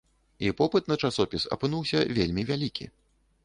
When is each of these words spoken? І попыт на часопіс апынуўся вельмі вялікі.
І 0.47 0.47
попыт 0.61 0.89
на 0.93 0.97
часопіс 1.05 1.47
апынуўся 1.57 2.05
вельмі 2.19 2.47
вялікі. 2.51 2.93